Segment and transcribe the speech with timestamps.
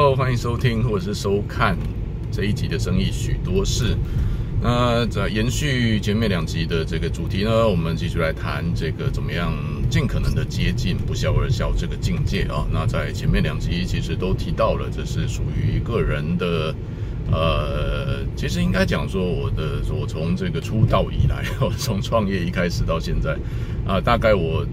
[0.00, 1.76] 好欢迎收听或者是收看
[2.32, 3.94] 这一集的生意许多事。
[4.62, 9.52] 那在延续前面两集的这个主题呢，我们继续来谈这个怎么样
[9.90, 12.66] 尽可能的接近不笑而笑这个境界啊。
[12.72, 16.74] 那在前面两集其实都提到了，这是属于个人的。
[17.30, 23.36] 呃，其实应该讲说，我的我从这个出道以来，我 从创业一开始到现在，
[23.86, 24.64] 啊、大概我。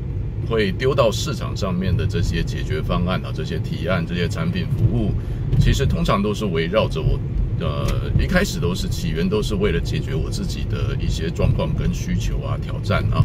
[0.50, 5.12] 会丢到市场上面的这些解决方案啊，这些提案、这些产品服务，
[5.59, 7.20] 其实通常都是围绕着我，
[7.59, 13.23] 呃，一开始都是起源，都是为了解决我自己的一些状况跟需求啊、挑战啊。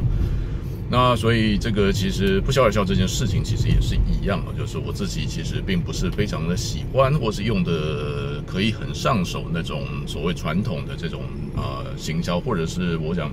[0.90, 11.22] 那所以这个其实不笑而笑这件事情，其实也是一样啊，就是我自己其实并不是非常的喜欢，或是用的可以很上手那种所谓传统的这种
[11.56, 13.30] 啊、呃、行销，或者是我想。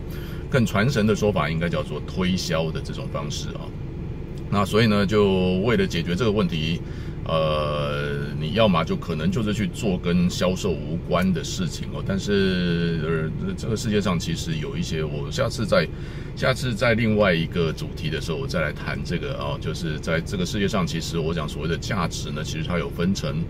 [0.51, 3.61] 更传神的说法应该叫做推销的这种方式啊，
[4.51, 6.81] 那所以呢，就为了解决这个问题，
[7.25, 12.03] 呃，你要么就可能就是去做跟销售无关的事情哦。
[12.05, 15.87] 但是呃，这个世界上其实有一些，我下次在
[16.35, 23.43] 下次在另外一个主题的时候，我再来谈这个哦，就是在这个世界上，其实我讲所谓的价值呢，其实它有分成。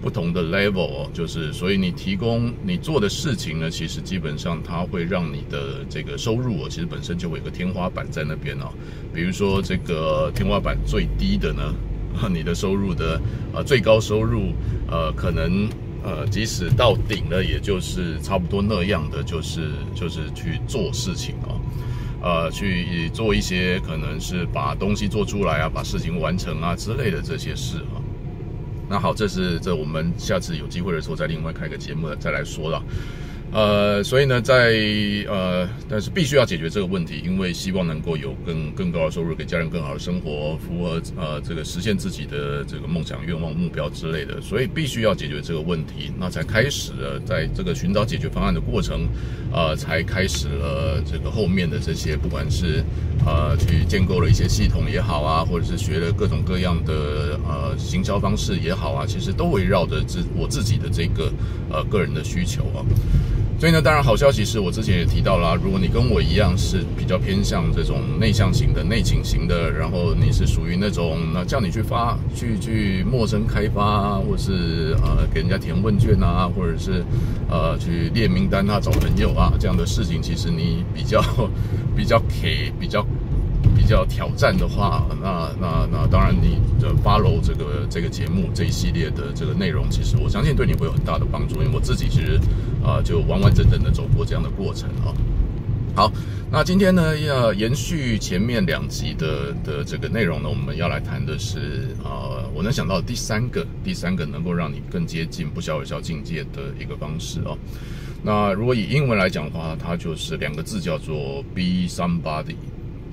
[0.00, 8.72] 不同的 level，就是所以你提供你做的事情呢，其实基本上它会让你的这个收入哦，其实本身就会有个天花板在那边哦。
[9.12, 11.74] 比如说这个天花板最低的呢，
[12.32, 13.20] 你的收入的
[13.52, 14.52] 呃最高收入
[14.88, 15.68] 呃可能
[16.02, 21.60] 呃即使到顶了，也就是差不多那样的，就是就是去做事情哦，
[22.22, 28.00] 呃去做一些可能是把东西做出来啊，把事情完成啊之类的这些事哈。
[28.90, 32.82] 那好，这是这我们下次有机会的时候再另外开个节目再来说了。
[33.52, 34.72] 呃，所以呢，在
[35.28, 49.08] 呃，但是必须要解决这个问题，因为希望能够有更更高的收入，给家人更好的生活，符合呃这个实现自己的这个梦想、愿望、目标之类的，所以必须要解决这个问题，那才开始了在这个寻找解决方案的过程，
[49.52, 52.84] 呃，才开始了这个后面的这些，不管是
[53.26, 61.32] 呃去建构了一些系统也好啊，或者是学了各种各样的呃行销方式也好啊，其实都围绕着自我自己的这个
[61.68, 62.86] 呃个人的需求啊。
[63.60, 77.04] 所以呢，当然好消息是我之前也提到了，如果你跟我一样是比较偏向这种内向型的、内倾型的，然后你是属于那种那叫你去发、去去陌生开发，或者是呃给人家填问卷啊，或者是
[77.50, 81.22] 呃去列名单啊、找朋友啊这样的事情，其实你比较
[81.94, 83.06] 比较给比较。
[83.90, 92.38] 比较挑战的话，那那那当然，你的 follow 这个这个节目这一系列的这个内容，其实我相信对你会有很大的帮助，因为我自己其实
[92.84, 95.10] 啊、就完完整整的走过这样的过程啊。
[95.96, 96.12] 好，
[96.52, 107.58] 那今天呢要延续前面两集的的这个内容呢，我们要来谈的是啊、我能想到第三个第三个能够让你更接近不销而销境界的一个方式啊。
[108.22, 112.54] 那如果以英文来讲的话，它就是两个字叫做 be somebody。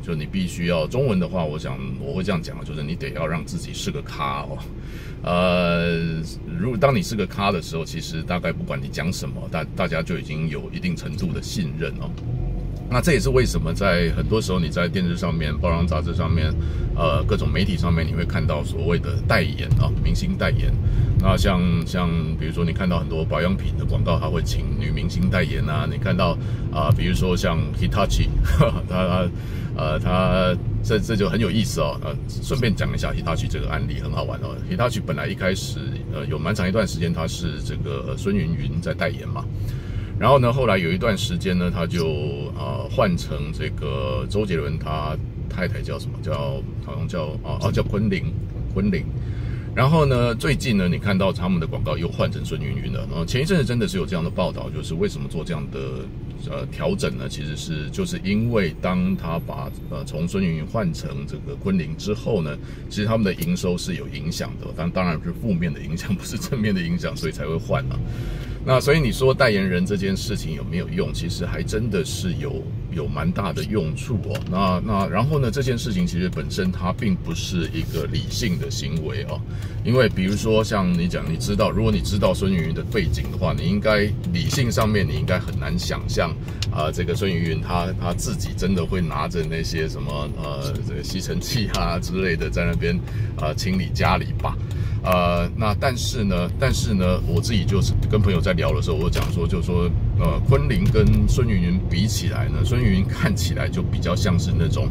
[0.08, 4.58] 就你必须要中文的话，我想我会这样讲，就是你得要让自己是个咖哦。
[5.22, 5.98] 呃，
[6.58, 12.10] 如果当你是个咖的时候，其实大概不管你讲什么，大大家就已经有一定程度的信任哦。
[12.90, 16.54] 那这也是为什么在很多时候你在电视上面、报章杂志上面、
[16.96, 20.72] 呃各种媒体上面，你会看到所谓的代言啊，明星代言。
[21.20, 22.10] 那像像
[22.40, 25.86] 比如说你看到很多保养品的广告，他会请女明星代言啊。
[25.92, 26.38] 你看到
[26.72, 28.30] 啊、比如说像 Hitachi，
[28.88, 29.28] 他。
[29.78, 31.98] 呃，他这这就很有意思哦。
[32.04, 34.56] 呃，顺便讲一下喜大举这个案例很好玩哦。
[34.68, 35.80] 喜大举本来一开始
[36.12, 39.46] 呃有蛮长一段时间他是这个孙云云在代言嘛，
[40.20, 42.08] 然后呢，后来有一段时间呢，他就
[42.58, 45.16] 呃换成这个周杰伦他
[45.48, 46.18] 太太叫什么？
[46.24, 48.34] 叫好像叫啊哦叫昆凌
[48.74, 49.06] 昆凌。
[49.78, 53.06] 然后呢，最近呢，你看到他们的广告又换成孙云云了。
[53.12, 55.80] 然后前一阵子真的是有这样的报道，就是为什么做这样的
[56.50, 57.30] 呃调整呢？
[57.30, 62.58] 其实是就是因为当他把呃从孙云云换成这个昆凌之后呢，
[62.90, 68.00] 其实他们的营收是有影响的，但当然是负面的影响，不是正面的影响，所以才会换啊。
[68.66, 71.14] 那所以你说代言人这件事情有没有用？
[71.14, 72.64] 其实还真的是有
[72.98, 74.38] 有蛮大的用处哦。
[74.52, 79.40] 那那然后呢，这件事情其实本身它并不是一个理性的行为哦。
[79.86, 84.00] 因为比如说像你讲，你知道，如果你知道孙云云的背景的话，你应该
[84.34, 86.30] 理性上面你应该很难想象
[86.72, 93.00] 啊，这个孙云云他他自己真的会拿着那些什么呃这个吸尘器啊之类的在那边
[93.40, 94.58] 啊清理家里吧。
[95.04, 104.88] 呃，那但是呢，但是呢，我自己就是跟朋友在聊的时候，我讲说，就说，呃，昆凌跟孙芸芸比起来呢，孙芸芸看起来就比较像是那种，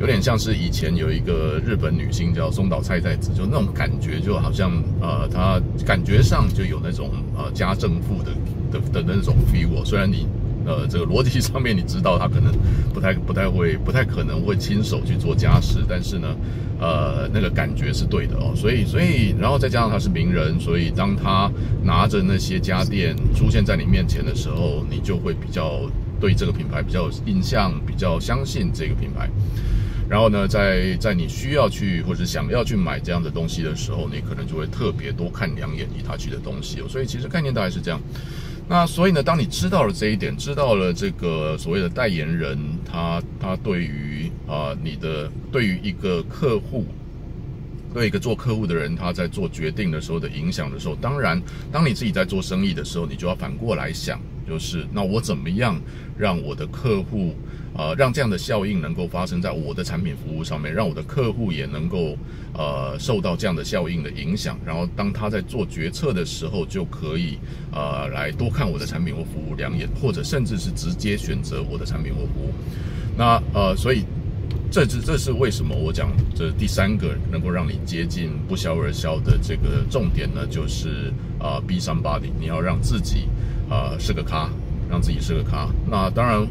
[0.00, 4.70] 有点像是以前有一个日本女星叫松岛菜菜子，就那种感觉，就好像
[5.00, 8.32] 呃，她感觉上就有那种呃家政妇的
[8.70, 9.84] 的的那种 feel。
[9.84, 10.26] 虽然你。
[10.64, 12.52] 呃，这个逻辑 上面你知道他可能
[12.92, 16.28] 不太不太会不太可能会亲手去做家事，但是呢，
[16.80, 18.52] 呃，那个感觉是对的哦。
[18.54, 21.50] 所以所以然后再加上他是名人，所以当他
[21.82, 25.80] 拿着那些家电出现在你面前的时候，你就会比较
[26.20, 29.28] 对这个品牌比较印象，比较相信这个品牌。
[30.08, 36.82] 然后呢，在在你需要去或者想要去买这样的东西的时候，你可能就会特别多看两眼 Hitachi 的东西。
[36.88, 37.98] 所以其实概念大概是这样。
[38.68, 42.58] 那所以呢，当你知道了这一点，知道了这个所谓的代言人，
[42.90, 46.86] 他他对于啊、你的对于一个客户，
[47.92, 55.80] 对一个做客户的人，他在做决定的时候的影响的时候，当然，当你自己在做生意的时候，你就要反过来想，就是那我怎么样
[56.18, 57.34] 让我的客户。
[57.74, 62.14] 呃，让这样的效应能够发生在我的产品服务上面，让我的客户也能够
[62.52, 67.38] 呃受到这样的效应的影响，然后当他在做决策的时候，就可以
[67.72, 72.52] 呃来多看我的产品或服务两眼，或者甚至是直接选择我的产品或服务。
[73.16, 74.04] 那呃，所以
[74.70, 80.46] 这是这是为什么我讲这第三个能够让你接近不销而销的这个重点呢？
[80.46, 83.28] 就是啊、呃，be somebody，你要让自己、
[83.72, 84.50] 呃、是个咖，
[84.90, 85.68] 让自己是个咖。
[85.90, 86.46] 那当然。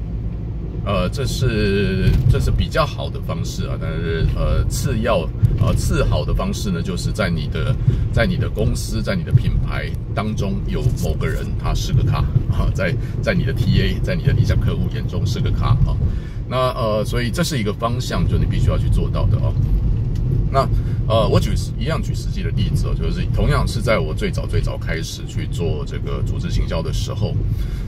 [0.83, 5.29] 呃，这是这是比较好的方式啊，但是呃，次要
[5.59, 7.75] 呃次好的方式呢，就是在你的
[8.11, 12.17] 在你的公司在你的品牌当中有某个人他是个咖
[12.51, 15.95] 啊，在在你的 TA 在你的理想客户眼中是个咖啊，
[16.49, 19.53] 那呃，所以这是一个方向，就你必须要去做到的哦。
[20.51, 20.67] 那
[21.11, 27.33] 呃，我举一样举实际的例子，就是同样是在我最早最早开始去做这个组织行销的时候。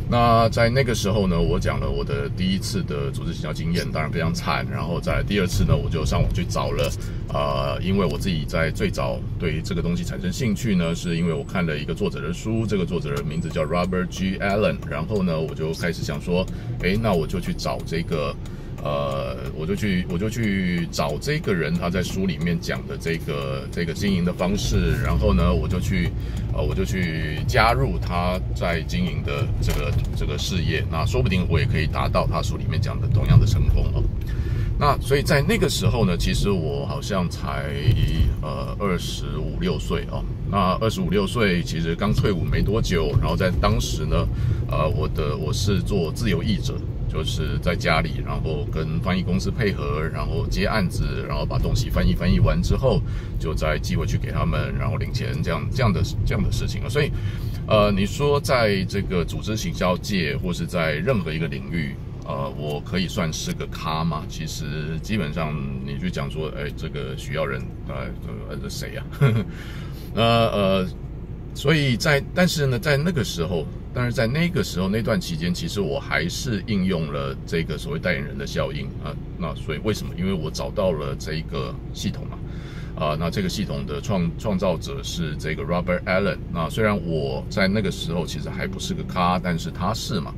[0.09, 4.67] 那在那个时候呢，我讲了我的第一次的组织行销经验，当然非常惨。
[4.69, 6.91] 然后在第二次呢，我就上网去找了，
[7.29, 14.37] 呃，因为我自己在最早对这个东西产生兴趣呢，是因为我看了一个作者的书，这个作者的名字叫 Robert G.
[14.39, 14.75] Allen。
[14.89, 16.45] 然后呢，我就开始想说，
[16.81, 18.35] 诶，那我就去找这个。
[18.83, 26.09] 呃，我就去，我就去找这个人，他在书里面讲的这个这个经营的方式，然后呢，我就去，
[26.53, 34.03] 呃，我就去加入他在经营的这个这个事业，那说不定我也可以达到他书里面讲的同样的成功哦。
[34.77, 37.71] 那所以在那个时候呢，其实我好像才
[38.41, 40.21] 呃二十五六岁哦。
[40.51, 44.27] 那二十五六岁其实刚退伍没多久，然后在当时呢，
[44.69, 46.75] 呃，我的我是做自由译者。
[47.13, 52.99] 就是在家里，然后跟翻译公司配合，然后接案子，然后把东西翻译翻译完之后，
[53.39, 56.89] 就再寄回去给他们，然后领钱，这样这样的这样的事情啊。
[56.89, 57.11] 所以，
[57.67, 61.95] 呃，你说在这个组织行销界，或是在任何一个领域，
[62.25, 64.23] 呃，我可以算是个咖吗？
[64.27, 65.55] 其实基本上，
[65.85, 68.07] 你去讲说，哎，这个需要人，呃，
[68.49, 69.03] 呃，这谁呀？
[70.15, 70.87] 呃呃，
[71.53, 73.67] 所以在但是呢，在那个时候。
[73.93, 79.15] 但是在那个时候那段期间，其实我还是应用了这个所谓代言人的效应啊。
[79.37, 80.13] 那所以为什么？
[80.17, 82.37] 因为我找到了这个系统嘛。
[82.95, 86.37] 啊，那这个系统的创创造者是这个 Robert Allen。
[86.53, 90.33] 那虽然我在那个时候其实还不是个咖，但是他是嘛。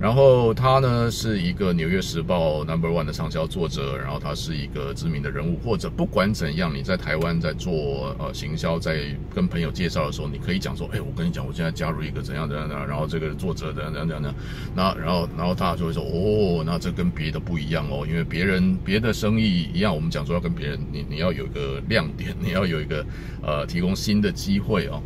[0.00, 9.00] 然后他呢是一个《纽约时报》Number One 的畅销作者，然后他是一个知名的人物，或者不管怎样，你在台湾在做呃行销，在
[9.34, 14.34] 跟朋友介绍的时候，你可以讲说，哎，我跟你讲，我现在加入一个怎样怎样的，然后这个作者怎样怎样怎样，
[14.72, 23.04] 那然后然后大家就会说，哦，那这跟别的不一样哦，因为别人别的生意一样，我们讲说要跟别人，你你要有一个亮点，你要有一个
[23.42, 25.02] 呃提供新的机会哦。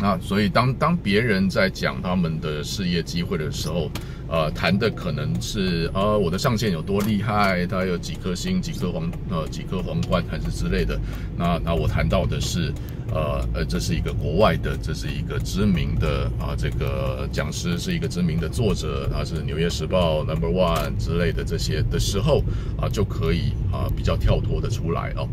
[0.00, 3.90] 那所以当当别人在讲他们的事业机会的时候，
[4.28, 10.98] 呃，谈的可能是呃我的上线有多厉害，他有几颗星、几颗皇呃几颗皇冠还是之类的。
[11.36, 12.72] 那那我谈到的是，
[13.12, 22.42] 呃呃，这是一个国外的，这是一个知名的啊、这个讲师是一个知名的作者，他是《纽约时报》Number One 之类的这些的时候
[22.80, 25.28] 啊、就可以啊、比较跳脱的出来哦。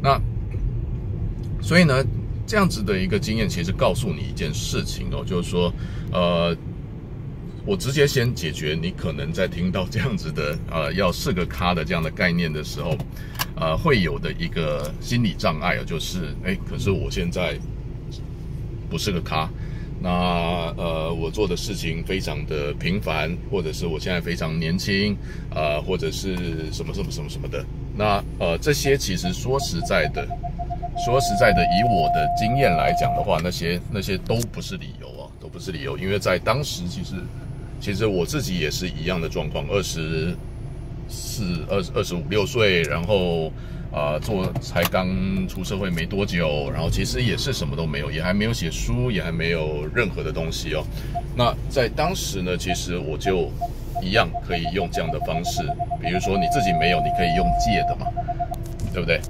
[0.00, 0.20] 那
[1.60, 2.04] 所以呢？
[2.46, 5.72] 这样子的一个经验，其实告诉你一件事情哦，就是说，
[6.12, 6.54] 呃，
[7.64, 12.96] 我直接先解决你可能在听到这样子的，呃，要是个咖的这样的概念的时候，
[13.54, 17.56] 呃，会有的一个心理障碍啊，就是，哎，可是我现在
[18.90, 19.48] 不是个咖，
[20.00, 20.10] 那
[20.76, 25.16] 呃，我做的事情非常的平凡，或者是我现在非常年轻，
[25.54, 26.36] 呃，或者是
[26.72, 27.64] 什么什么什么什么的，
[27.96, 30.26] 那呃，这些其实说实在的。
[30.96, 35.96] 说实在的，以我的经验来讲的话，那些那些都不是理由啊，都不是理由。
[35.98, 37.14] 因为在当时，其实
[37.80, 40.36] 其实我自己也是一样的状况，二十
[41.08, 43.50] 四、二二十五六岁，然后
[43.90, 45.06] 啊、做才刚
[45.48, 50.82] 出社会没多久，然后其实也是什么都没有，也还没有写书，也还没有任何的东西哦。
[51.36, 53.50] 那在当时呢，其实我就
[54.02, 55.62] 一样可以用这样的方式，
[56.00, 58.06] 比如说你自己没有，你可以用借的嘛，
[58.92, 59.20] 对不对？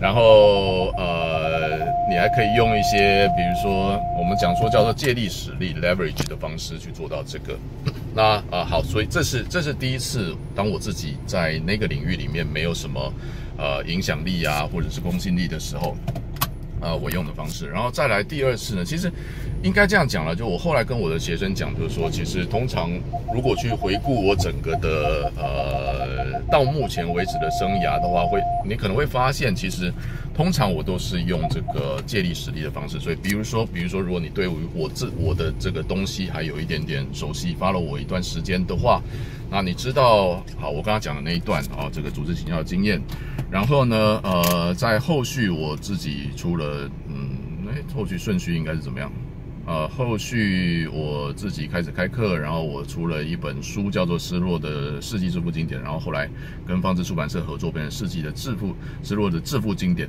[0.00, 1.78] 然后呃，
[2.08, 7.58] 你还可以用一些，比如说我们讲说叫做借力使力 （leverage） 的方式去做到这个。
[8.14, 13.12] 那啊、呃、好，所以这是这是第一次，当我自己在那个领域里面没有什么
[13.58, 15.94] 呃影响力啊，或者是公信力的时候。
[16.82, 19.12] 呃，我用的方式，然后再来第二次呢，其实
[19.62, 22.90] 应该这样讲了，就我后来跟我的学生讲，就是说，其实通常
[23.34, 29.92] 如果去回顾我整个的呃到目前为止的生涯的话，会你可能会发现，其实
[30.34, 32.98] 通常我都是用这个借力使力的方式。
[32.98, 39.02] 所以，比如说，比如说，如果你对于我这我的这个东西还有一点点熟悉，follow 我一段时间的话，
[39.50, 42.98] 那你知道，好，我刚刚讲的那一段啊，这个组织行销的经验。
[43.50, 47.36] 然后呢，呃，在后续我自己出了，嗯，
[47.68, 49.12] 哎后续顺序应该是怎么样？
[49.70, 56.28] 呃，后续我自己开始开课，然后我出了一本书，叫做《失落的世纪致富经典》，然后后来
[56.66, 58.74] 跟方志出版社合作，变成《世纪的致富
[59.04, 60.08] 失落的致富经典》。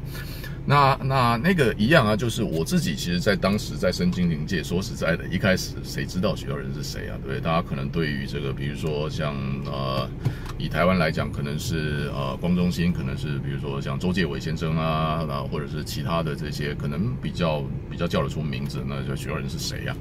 [0.65, 7.18] 那那那个一样啊，就是我自己其实，在当时在身经灵界，说实在的，一开始谁知道许多人是谁啊？
[7.24, 7.41] 对不对？
[7.41, 10.10] 大家可能对于这个，比如说像呃。
[10.58, 19.96] 以台湾来讲，可能是呃光中心，可能是比如说像周介伟先生啊，然后或者是其他的这些，可能比较比较叫得出名字，那就许多人是谁呀？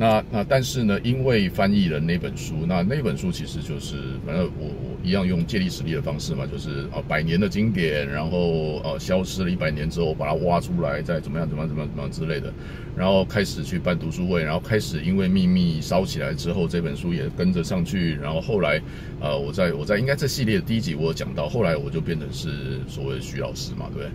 [0.00, 12.50] 那那但是呢，因为翻译了那本书，那那本书其实就是反正我我一样用借力使力的方式嘛，就是啊百年的经典，然后呃消失了一百年之后把它挖出来，再怎么样怎么样怎么样之类的，
[12.96, 18.80] 然后开始去办读书会，然后开始因为秘密烧起来之后，这本书也跟着上去，然后后来
[19.20, 24.06] 呃我在我在应该这系列的第一集我有讲到，后来我就变成是所谓的徐老师嘛，对不对？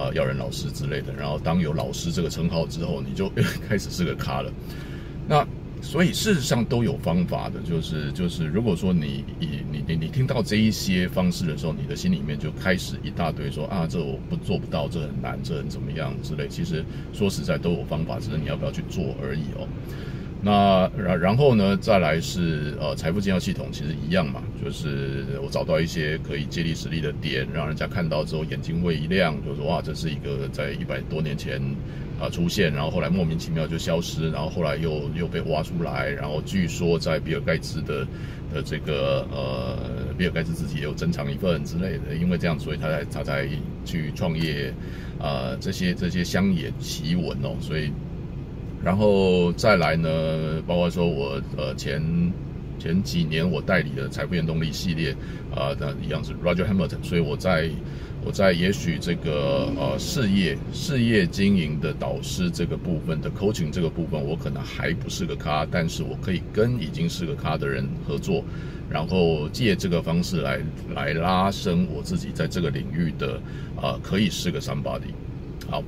[0.00, 3.28] 啊、呃，耀仁老师之类的，然后当有老师这个称号之后，你就
[3.68, 4.52] 开始是个咖了。
[5.28, 5.46] 那
[5.80, 16.46] 所以事实上都有方法的，就是就是，如果说你你你你你听到这一些方式的时候，你的心里面就开始一大堆说啊，这我不做不到，这很难，这很怎么样之类。
[16.46, 19.66] 其实说实在都有方法，只是你要不要去做而已哦。
[20.44, 31.62] 那然然后呢，再来是呃财富经销系统，其实一样嘛，就是我找到一些可以借力使力的点，让人家看到之后眼睛会一亮，就说哇，这是一个在一百多年前
[32.20, 38.04] 啊、出现，然后后来莫名其妙就消失，然后后来又又被挖出来，然后据说在比尔盖茨的
[38.52, 39.78] 的这个呃
[40.18, 43.48] 比尔盖茨自己也有珍藏一份之类的，因为这样，所以他才他才
[43.84, 44.74] 去创业
[45.20, 47.92] 啊、这些这些乡野奇闻哦，所以。
[48.84, 52.02] 然后再来呢，包括说我呃前
[52.78, 55.12] 前几年我代理的财富原动力系列
[55.54, 57.70] 啊，那、一样是 Roger Hamilton，所以我在
[58.24, 68.42] 我在也许这个呃事业事业经营的导师这个部分的 coaching 这个部分，我可能还不是个咖，但是我可以跟已经是个咖的人合作，
[68.90, 70.58] 然后借这个方式来
[70.92, 73.40] 来拉升我自己在这个领域的
[73.80, 75.12] 啊、可以是个 somebody，
[75.70, 75.82] 好。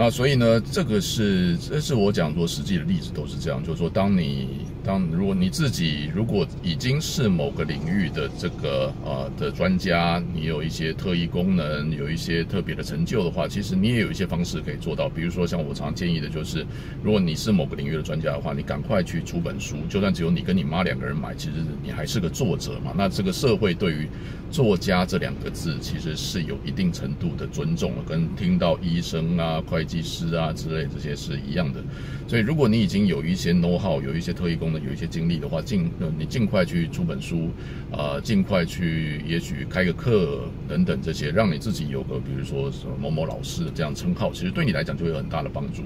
[0.00, 15.08] 那所以呢，这个是这是我讲说实际的例子都是这样，就是说，当你当如果你自己如果已经是某个领域的这个呃的专家，你有一些特异功能，有一些特别的成就的话，其实你也有一些方式可以做到。
[15.08, 16.64] 比如说，像我常建议的就是，
[17.02, 22.92] 如果你是某个领域的专家的话，你赶快去出本书，就算只有你跟你妈两个人买，其实你还是个作者嘛。
[22.96, 24.08] 那这个社会对于
[24.48, 31.82] 作家这两个字，其实是有一定程度的尊重了，跟听到医生啊、会技师啊之类这些是一样的，
[32.28, 37.48] 所以如果你已经有一些 know how，有一些特异功能，有一些经历的话，尽你尽快去出本书，
[37.90, 45.82] 啊、尽快去，也许开个课等等这些，让你自己有个比如说什么某某老师的这样称号，其实对你来讲就会有很大的帮助。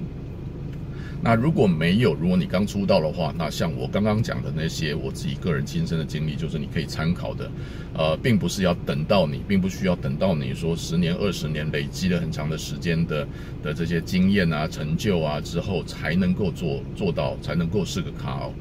[1.25, 7.49] 那如果没有，如果你刚出道的话，那像我刚刚讲的那些我自己个人亲身的经历，就是你可以参考的，
[7.97, 13.25] 呃，并不是要等到你，并不需要等到你说十年、二十年累积了很长的时间的
[13.63, 18.51] 的这些经验啊、成就啊之后，才能够做做到，才能够是个咖哦。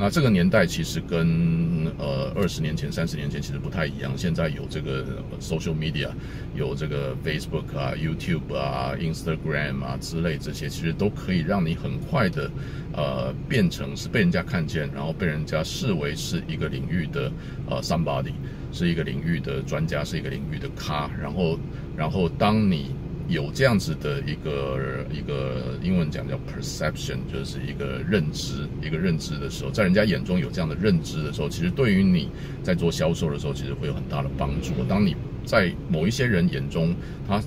[0.00, 4.16] 那这个年代其实跟呃二十年前、三十年前其实不太一样。
[4.16, 5.04] 现在有这个
[5.38, 6.08] social media，
[6.56, 12.50] 有这个 Facebook 啊、YouTube 啊、Instagram 啊之类这些，其实都可以让你很快的
[12.94, 17.30] 呃变成是被人家看见，然后被人家视为是一个领域的
[17.68, 18.32] 呃 somebody，
[18.72, 21.10] 是一个领域的专家，是一个领域的咖。
[21.20, 21.58] 然后，
[21.94, 22.94] 然后当你
[23.30, 32.28] 有这样子的一个一个英文讲叫 perception，就是一个认知，一个认知的时候，在人家眼中有这样的认知的时候，其实对于你
[32.62, 34.72] 在做销售的时候，其实会有很大的帮助。
[34.88, 36.94] 当你在某一些人眼中，
[37.26, 37.40] 他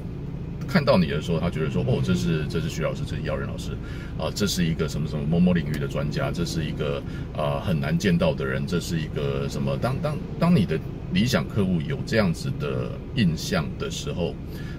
[0.68, 3.72] 看到你的时候，他觉得说，哦，这是这是徐老师，这是耀仁老师，
[4.18, 7.04] 啊，这是一个什么什么某某领域的专家，这是一个
[7.36, 9.78] 啊很难见到的人，这是一个什么？
[9.78, 10.80] 当当当你的
[11.12, 14.34] 理想客户有这样子的印象的时候，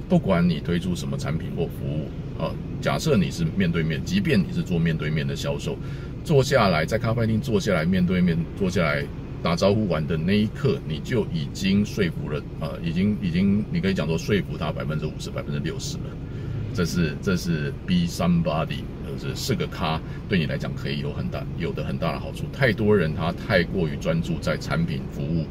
[0.09, 5.77] 不管你推出什么产品或服务，啊，假设你是面对面，即便你是做面对面的销售，
[6.25, 9.05] 坐下来在咖啡厅坐下来面对面坐下来。
[9.43, 16.05] 打招呼完的那一刻，你就已经说服了，呃，已经已经，你可以讲说说服他百分之五十、百分之六十了。
[16.73, 22.47] 这是这是 be somebody，就是是个咖，对你来讲可以有很大有的很大的好处。
[22.55, 25.45] 太多人他太过于专注在产品服务，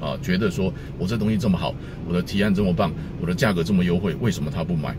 [0.00, 1.74] 啊、觉得说我这东西这么好，
[2.08, 4.94] 我的提案这么棒，我的价格这么优惠，为什么他不买？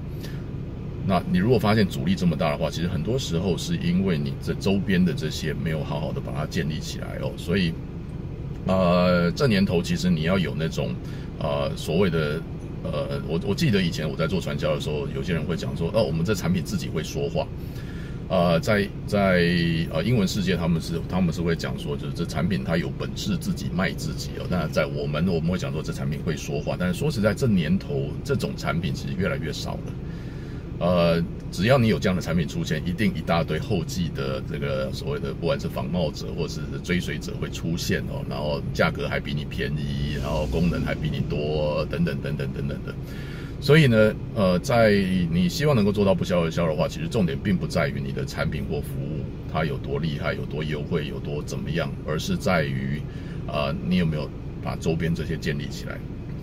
[1.08, 7.74] 那你如果发现阻力这么大的话，其实很多时候是因为你这周边的这些没有好好的把它建立起来哦，所以。
[8.68, 10.90] 呃，这年头其实你要有那种，
[11.38, 12.42] 呃，所谓的，
[12.82, 17.46] 呃，我我记得以前我在做传销的时候，有些人会讲说，哦，我们这产品自己会说话，
[18.28, 19.44] 呃，在在
[19.94, 24.48] 呃英文世界他们是他们是会讲说，就是这产品它有本事自己卖自己哦。
[24.50, 29.94] 那在我们我们会讲说这产品会说话，但是说实在，这年头这种产品其实越来越少了。
[30.78, 42.94] 呃，只要你有这样的产品出现，一定一大堆后继的这个所谓的，不管是仿冒者或者是追随者会出现哦，然后价格还比你便宜，然后功能还比你多，等等等等等等的。
[43.66, 44.92] 所以呢，呃，在
[45.32, 53.02] 你希望能够做到不销而销的话，其实重点并不在于你的产品或服务它有多厉害、有多优惠、有多怎么样，而是在于，
[53.48, 54.30] 啊、你有没有
[54.62, 55.98] 把周边这些建立起来。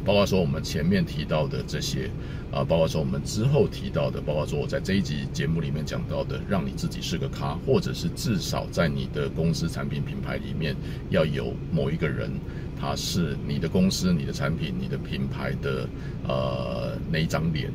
[0.04, 2.10] 包括说我们前面提到的这些，
[2.50, 10.74] 啊，包括说我们之后提到的，包括说我在这一集节目里面讲到的，让你自己是个咖，或者是至少在你的公司产品品牌里面
[11.10, 12.30] 要有某一个人，
[12.80, 15.88] 他是你的公司、你的产品、你的品牌的
[16.26, 17.70] 呃那一张脸，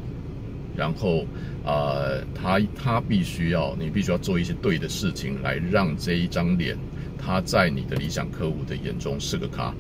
[0.76, 1.26] 然后
[1.64, 6.78] 呃他他必须要你必须要做一些对的事情，来让这一张脸
[7.18, 9.74] 他在你的理想客户的眼中是个咖。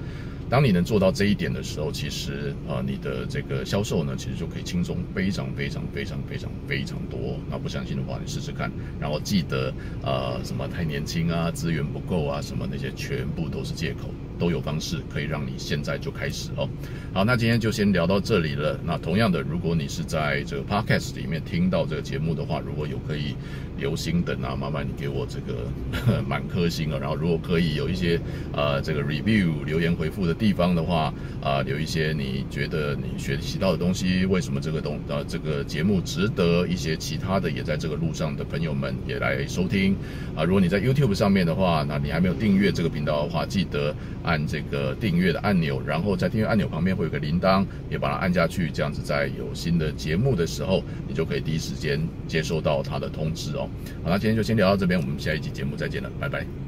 [0.49, 7.37] 当你能做到这一点的时候，其实啊、呃，你的这个销售呢，其实就可以轻松非常非常非常非常非常多。
[7.49, 8.71] 那不相信的话，你试试看。
[8.99, 14.09] 然后记得啊、什么太年轻啊，资源不够啊，什么那些全部都是借口。
[14.39, 16.69] 都有方式可以让你现在就开始哦。
[17.11, 18.79] 好，那今天就先聊到这里了。
[18.85, 23.35] 那同样的，如果你是在这个 podcast 里面听到这个节目的话，如果有可以
[23.77, 26.97] 流星等啊，麻烦你给我这个 满颗星啊。
[26.99, 28.19] 然后如果可以有一些
[28.53, 39.95] 呃这个 review 留言回复的地方的话啊，留一些你觉得你学习到的东西，为什么这个东呃这个节目值得一些其他的也在这个路上的朋友们也来收听
[40.35, 40.43] 啊。
[40.43, 43.95] 如果你在 YouTube 上面的话，那你还没有订阅这个频道的话，记得。
[44.23, 53.66] 按这个订阅的按钮，然后在订阅按钮旁边会有个铃铛，也把它按下去，这样子在有新的节目的时候，你就可以第一时间接收到它的通知哦。
[54.03, 56.66] 好，那今天就先聊到这边，我们下一集节目再见了，拜拜。